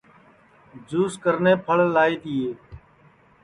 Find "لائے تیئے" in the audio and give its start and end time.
1.95-2.49